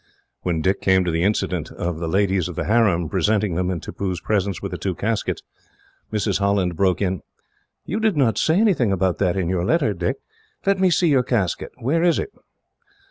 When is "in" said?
3.69-3.79, 7.03-7.21, 9.37-9.47